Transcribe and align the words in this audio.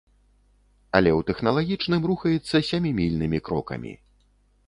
Але 0.99 1.11
ў 1.17 1.21
тэхналагічным 1.27 2.01
рухаецца 2.11 2.63
сямімільнымі 2.69 3.43
крокамі. 3.51 3.93